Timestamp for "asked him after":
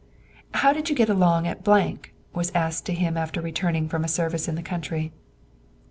2.55-3.39